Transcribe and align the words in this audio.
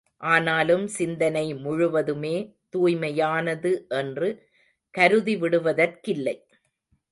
ஆனாலும் 0.17 0.87
சிந்தனை 0.87 1.53
முழுவதுமே 1.55 2.55
துாய்மையானது 2.75 3.87
என்று 3.87 4.47
கருதிவிடுவதற்கில்லை. 4.97 6.37